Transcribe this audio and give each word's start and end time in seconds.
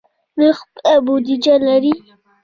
دوی 0.37 0.51
خپله 0.59 0.93
بودیجه 1.05 1.55
لري. 1.67 1.93